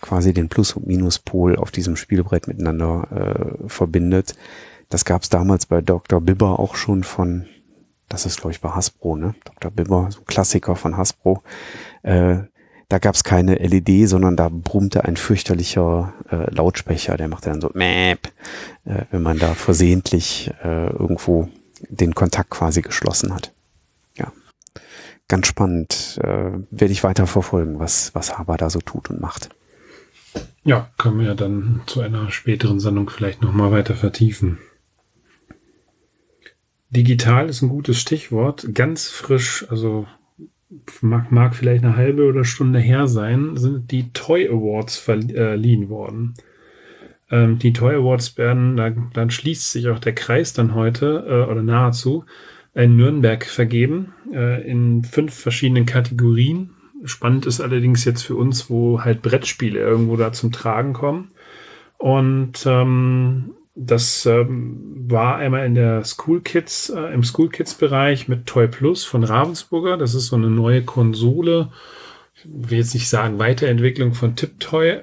[0.02, 4.36] quasi den Plus- und Minuspol auf diesem Spielbrett miteinander äh, verbindet.
[4.90, 6.20] Das gab es damals bei Dr.
[6.20, 7.46] Bibber auch schon von
[8.08, 9.34] das ist, glaube ich, bei Hasbro, ne?
[9.44, 9.70] Dr.
[9.70, 11.42] Bimmer, so ein Klassiker von Hasbro.
[12.02, 12.38] Äh,
[12.88, 17.60] da gab es keine LED, sondern da brummte ein fürchterlicher äh, Lautsprecher, der machte dann
[17.60, 18.28] so Mäp,
[18.84, 21.48] äh, wenn man da versehentlich äh, irgendwo
[21.88, 23.52] den Kontakt quasi geschlossen hat.
[24.16, 24.32] Ja,
[25.26, 26.18] ganz spannend.
[26.22, 29.48] Äh, Werde ich weiter verfolgen, was, was Haber da so tut und macht.
[30.62, 34.58] Ja, können wir ja dann zu einer späteren Sendung vielleicht nochmal weiter vertiefen.
[36.90, 38.68] Digital ist ein gutes Stichwort.
[38.74, 40.06] Ganz frisch, also
[41.00, 46.34] mag, mag vielleicht eine halbe oder Stunde her sein, sind die Toy Awards verliehen worden.
[47.30, 51.50] Ähm, die Toy Awards werden, da, dann schließt sich auch der Kreis dann heute äh,
[51.50, 52.24] oder nahezu
[52.74, 56.70] in Nürnberg vergeben äh, in fünf verschiedenen Kategorien.
[57.04, 61.30] Spannend ist allerdings jetzt für uns, wo halt Brettspiele irgendwo da zum Tragen kommen.
[61.98, 68.26] Und ähm, das ähm, war einmal in der School Kids, äh, im School Kids Bereich
[68.26, 69.98] mit Toy Plus von Ravensburger.
[69.98, 71.70] Das ist so eine neue Konsole.
[72.34, 75.02] Ich will jetzt nicht sagen Weiterentwicklung von Tiptoy,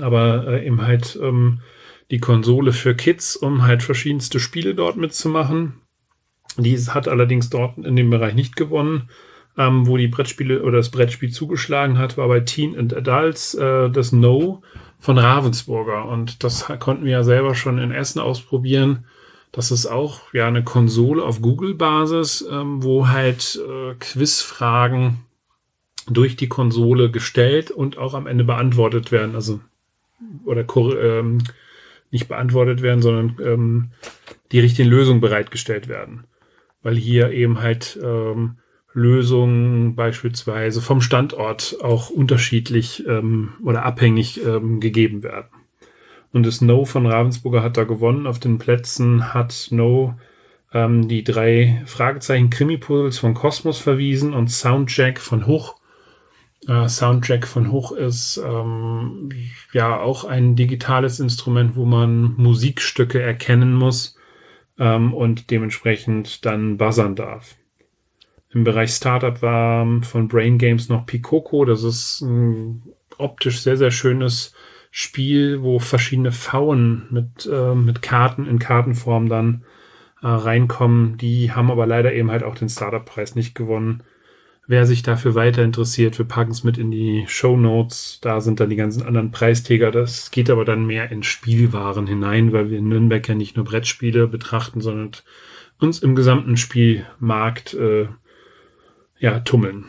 [0.00, 1.60] aber äh, eben halt ähm,
[2.10, 5.80] die Konsole für Kids, um halt verschiedenste Spiele dort mitzumachen.
[6.58, 9.08] Die hat allerdings dort in dem Bereich nicht gewonnen.
[9.56, 13.90] Ähm, wo die Brettspiele oder das Brettspiel zugeschlagen hat, war bei Teen and Adults äh,
[13.90, 14.62] das No
[14.98, 16.06] von Ravensburger.
[16.06, 19.04] Und das konnten wir ja selber schon in Essen ausprobieren.
[19.52, 25.24] Das ist auch ja eine Konsole auf Google-Basis, ähm, wo halt äh, Quizfragen
[26.06, 29.34] durch die Konsole gestellt und auch am Ende beantwortet werden.
[29.34, 29.60] Also
[30.44, 30.64] oder
[31.00, 31.38] ähm,
[32.10, 33.90] nicht beantwortet werden, sondern ähm,
[34.52, 36.24] die richtigen Lösungen bereitgestellt werden.
[36.82, 38.58] Weil hier eben halt ähm,
[38.98, 45.48] Lösungen beispielsweise vom Standort auch unterschiedlich ähm, oder abhängig ähm, gegeben werden.
[46.32, 48.26] Und das No von Ravensburger hat da gewonnen.
[48.26, 50.14] Auf den Plätzen hat No
[50.74, 55.76] ähm, die drei Fragezeichen Krimi-Puzzles von Kosmos verwiesen und Soundjack von Hoch.
[56.66, 59.30] Äh, Soundjack von Hoch ist ähm,
[59.72, 64.16] ja auch ein digitales Instrument, wo man Musikstücke erkennen muss
[64.76, 67.56] ähm, und dementsprechend dann buzzern darf.
[68.50, 71.64] Im Bereich Startup war von Brain Games noch Picoco.
[71.64, 72.82] Das ist ein
[73.18, 74.54] optisch sehr, sehr schönes
[74.90, 79.64] Spiel, wo verschiedene Pfauen mit, äh, mit Karten in Kartenform dann
[80.22, 81.18] äh, reinkommen.
[81.18, 84.02] Die haben aber leider eben halt auch den Startup-Preis nicht gewonnen.
[84.66, 88.18] Wer sich dafür weiter interessiert, wir packen es mit in die Show Notes.
[88.20, 89.90] Da sind dann die ganzen anderen Preisträger.
[89.90, 93.64] Das geht aber dann mehr in Spielwaren hinein, weil wir in Nürnberg ja nicht nur
[93.64, 95.12] Brettspiele betrachten, sondern
[95.78, 98.08] uns im gesamten Spielmarkt äh,
[99.18, 99.84] ja, tummeln.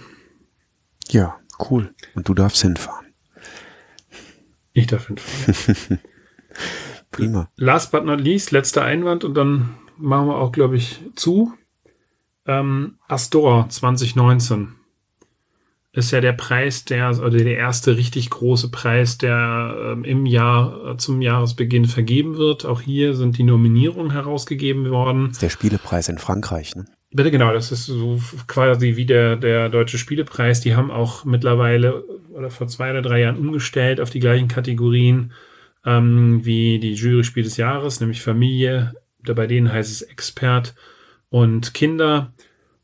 [1.10, 1.40] Ja,
[1.70, 1.94] cool.
[2.16, 3.08] Und du darfst hinfahren.
[4.74, 6.00] Ich darf hinfahren.
[7.12, 7.50] Prima.
[7.56, 11.54] Last but not least, letzter Einwand und dann machen wir auch, glaube ich, zu.
[12.46, 14.76] Ähm, Astor 2019
[15.92, 20.92] ist ja der Preis, der, oder der erste richtig große Preis, der ähm, im Jahr,
[20.92, 22.66] äh, zum Jahresbeginn vergeben wird.
[22.66, 25.28] Auch hier sind die Nominierungen herausgegeben worden.
[25.28, 26.86] Das ist der Spielepreis in Frankreich, ne?
[27.12, 30.62] Bitte genau, das ist so quasi wie der, der Deutsche Spielepreis.
[30.62, 35.34] Die haben auch mittlerweile oder vor zwei oder drei Jahren umgestellt auf die gleichen Kategorien
[35.86, 38.94] ähm, wie die Jury-Spiel des Jahres, nämlich Familie.
[39.24, 40.76] Bei denen heißt es Expert
[41.30, 42.34] und Kinder.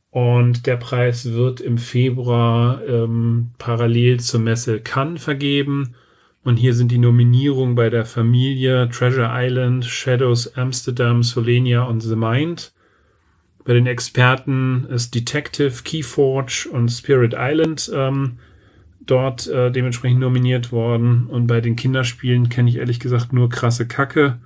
[0.10, 5.96] Und der Preis wird im Februar ähm, parallel zur Messe Cannes vergeben.
[6.44, 12.16] Und hier sind die Nominierungen bei der Familie Treasure Island, Shadows Amsterdam, Solenia und The
[12.16, 12.72] Mind.
[13.66, 18.38] Bei den Experten ist Detective, Keyforge und Spirit Island ähm,
[19.02, 21.26] dort äh, dementsprechend nominiert worden.
[21.26, 24.38] Und bei den Kinderspielen kenne ich ehrlich gesagt nur krasse Kacke.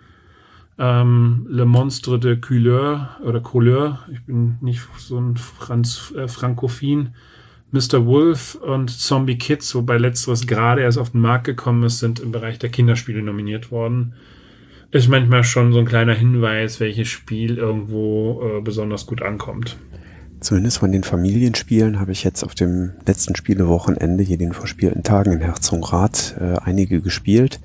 [0.77, 7.11] Ähm, Le Monstre de Couleur oder Couleur, ich bin nicht so ein Franz, äh, Frankophil.
[7.71, 8.05] Mr.
[8.05, 12.31] Wolf und Zombie Kids, wobei letzteres gerade erst auf den Markt gekommen ist, sind im
[12.31, 14.13] Bereich der Kinderspiele nominiert worden
[14.91, 19.77] ist manchmal schon so ein kleiner Hinweis, welches Spiel irgendwo äh, besonders gut ankommt.
[20.39, 25.33] Zumindest von den Familienspielen habe ich jetzt auf dem letzten Spielewochenende, hier den verspielten Tagen
[25.33, 27.59] in Herzogenrath, äh, einige gespielt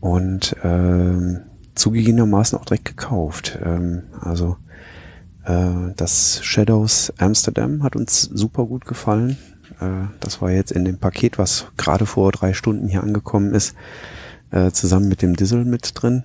[0.00, 1.40] und äh,
[1.74, 3.58] zugegebenermaßen auch direkt gekauft.
[3.64, 4.56] Ähm, also
[5.44, 9.36] äh, das Shadows Amsterdam hat uns super gut gefallen.
[9.80, 13.74] Äh, das war jetzt in dem Paket, was gerade vor drei Stunden hier angekommen ist,
[14.50, 16.24] äh, zusammen mit dem Diesel mit drin.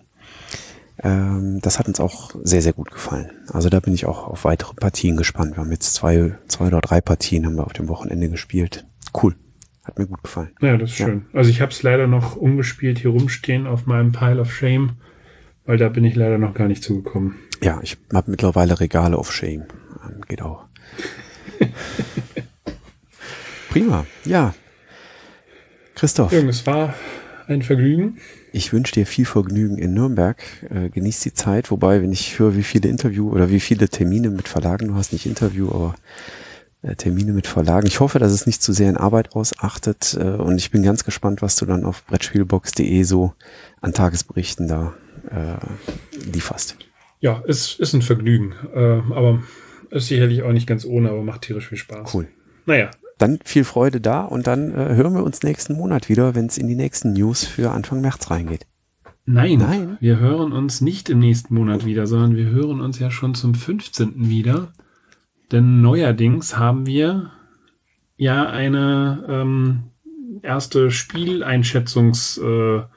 [1.02, 3.32] Ähm, das hat uns auch sehr, sehr gut gefallen.
[3.52, 5.56] Also da bin ich auch auf weitere Partien gespannt.
[5.56, 8.86] Wir haben jetzt zwei, zwei oder drei Partien haben wir auf dem Wochenende gespielt.
[9.14, 9.36] Cool.
[9.84, 10.52] Hat mir gut gefallen.
[10.62, 11.08] Ja, das ist ja.
[11.08, 11.26] schön.
[11.34, 14.98] Also ich habe es leider noch umgespielt hier rumstehen auf meinem Pile of Shame,
[15.66, 17.36] weil da bin ich leider noch gar nicht zugekommen.
[17.64, 19.66] Ja, ich habe mittlerweile Regale of Shame.
[20.28, 20.66] geht auch.
[23.70, 24.54] Prima, ja.
[25.96, 26.32] Christoph.
[26.32, 26.94] Jürgen, es war
[27.48, 28.18] ein Vergnügen.
[28.52, 30.42] Ich wünsche dir viel Vergnügen in Nürnberg.
[30.70, 31.72] Äh, genieß die Zeit.
[31.72, 35.14] Wobei, wenn ich höre, wie viele Interview oder wie viele Termine mit Verlagen du hast,
[35.14, 35.96] nicht Interview, aber
[36.82, 37.88] äh, Termine mit Verlagen.
[37.88, 40.18] Ich hoffe, dass es nicht zu sehr in Arbeit ausachtet.
[40.20, 43.34] Äh, und ich bin ganz gespannt, was du dann auf Brettspielbox.de so
[43.82, 44.94] an Tagesberichten da
[45.30, 46.78] äh, lieferst.
[47.20, 48.54] Ja, es ist ein Vergnügen.
[48.74, 48.80] Äh,
[49.14, 49.44] aber
[49.92, 52.14] ist sicherlich auch nicht ganz ohne, aber macht tierisch viel Spaß.
[52.14, 52.28] Cool.
[52.66, 56.48] Naja, dann viel Freude da und dann äh, hören wir uns nächsten Monat wieder, wenn
[56.48, 58.66] es in die nächsten News für Anfang März reingeht.
[59.26, 63.12] Nein, Nein, wir hören uns nicht im nächsten Monat wieder, sondern wir hören uns ja
[63.12, 64.28] schon zum 15.
[64.28, 64.74] wieder.
[65.52, 67.32] Denn neuerdings haben wir
[68.18, 69.84] ja eine ähm,
[70.42, 72.90] erste Spieleinschätzungsrunde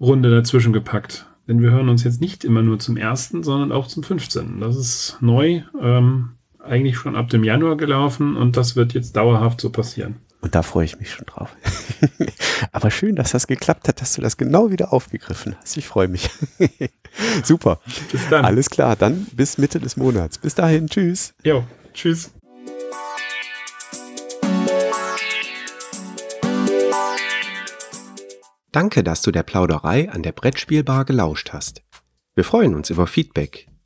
[0.00, 1.26] äh, dazwischen gepackt.
[1.46, 4.60] Denn wir hören uns jetzt nicht immer nur zum ersten, sondern auch zum 15.
[4.60, 5.62] Das ist neu.
[5.80, 6.37] Ähm,
[6.68, 10.16] eigentlich schon ab dem Januar gelaufen und das wird jetzt dauerhaft so passieren.
[10.40, 11.54] Und da freue ich mich schon drauf.
[12.72, 15.76] Aber schön, dass das geklappt hat, dass du das genau wieder aufgegriffen hast.
[15.76, 16.30] Ich freue mich.
[17.44, 17.80] Super.
[18.12, 18.44] Bis dann.
[18.44, 20.38] Alles klar, dann bis Mitte des Monats.
[20.38, 21.34] Bis dahin, tschüss.
[21.42, 22.30] Jo, tschüss.
[28.70, 31.82] Danke, dass du der Plauderei an der Brettspielbar gelauscht hast.
[32.36, 33.66] Wir freuen uns über Feedback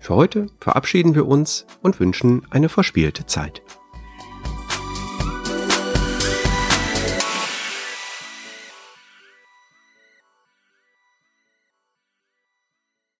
[0.00, 3.60] Für heute verabschieden wir uns und wünschen eine verspielte Zeit.